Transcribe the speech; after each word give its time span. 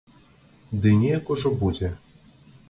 Ды 0.85 0.89
неяк 1.01 1.29
ужо 1.37 1.53
будзе. 1.61 1.93